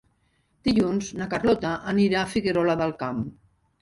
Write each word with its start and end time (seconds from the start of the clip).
Dilluns 0.69 1.11
na 1.21 1.27
Carlota 1.33 1.75
anirà 1.93 2.19
a 2.23 2.33
Figuerola 2.33 2.77
del 2.81 2.97
Camp. 3.03 3.25